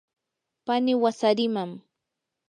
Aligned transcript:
pani 0.65 0.93
wasariman. 1.01 1.71